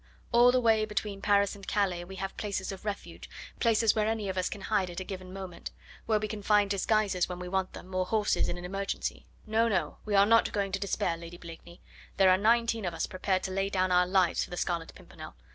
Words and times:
All 0.31 0.51
the 0.51 0.59
way 0.59 0.83
between 0.85 1.21
Paris 1.21 1.53
and 1.53 1.67
Calais 1.67 2.03
we 2.05 2.15
have 2.15 2.35
places 2.35 2.71
of 2.71 2.85
refuge, 2.85 3.29
places 3.59 3.93
where 3.93 4.07
any 4.07 4.29
of 4.29 4.35
us 4.35 4.49
can 4.49 4.61
hide 4.61 4.89
at 4.89 4.99
a 4.99 5.03
given 5.03 5.31
moment; 5.31 5.69
where 6.07 6.17
we 6.17 6.27
can 6.27 6.41
find 6.41 6.71
disguises 6.71 7.29
when 7.29 7.37
we 7.37 7.47
want 7.47 7.73
them, 7.73 7.93
or 7.93 8.07
horses 8.07 8.49
in 8.49 8.57
an 8.57 8.65
emergency. 8.65 9.27
No! 9.45 9.67
no! 9.67 9.99
we 10.03 10.15
are 10.15 10.25
not 10.25 10.51
going 10.53 10.71
to 10.71 10.79
despair, 10.79 11.17
Lady 11.17 11.37
Blakeney; 11.37 11.81
there 12.17 12.31
are 12.31 12.37
nineteen 12.39 12.83
of 12.85 12.95
us 12.95 13.05
prepared 13.05 13.43
to 13.43 13.51
lay 13.51 13.69
down 13.69 13.91
our 13.91 14.07
lives 14.07 14.43
for 14.43 14.49
the 14.49 14.57
Scarlet 14.57 14.91
Pimpernel. 14.95 15.35